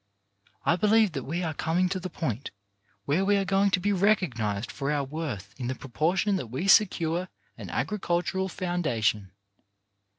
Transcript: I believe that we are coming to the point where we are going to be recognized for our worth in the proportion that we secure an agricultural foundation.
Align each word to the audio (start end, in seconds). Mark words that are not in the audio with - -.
I 0.65 0.77
believe 0.77 1.11
that 1.11 1.25
we 1.25 1.43
are 1.43 1.53
coming 1.53 1.87
to 1.89 1.99
the 1.99 2.09
point 2.09 2.49
where 3.05 3.23
we 3.23 3.37
are 3.37 3.45
going 3.45 3.69
to 3.69 3.79
be 3.79 3.93
recognized 3.93 4.71
for 4.71 4.91
our 4.91 5.03
worth 5.03 5.53
in 5.59 5.67
the 5.67 5.75
proportion 5.75 6.37
that 6.37 6.47
we 6.47 6.67
secure 6.67 7.29
an 7.55 7.69
agricultural 7.69 8.49
foundation. 8.49 9.31